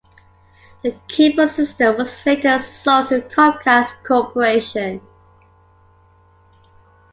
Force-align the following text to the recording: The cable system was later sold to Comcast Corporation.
The 0.81 0.95
cable 1.07 1.47
system 1.47 1.95
was 1.95 2.25
later 2.25 2.57
sold 2.59 3.09
to 3.09 3.21
Comcast 3.21 3.91
Corporation. 4.03 4.99